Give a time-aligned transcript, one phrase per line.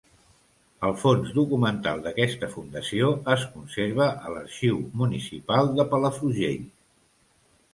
[0.87, 6.65] El fons documental d'aquesta fundació es conserva a l'Arxiu Municipal de Palafrugell.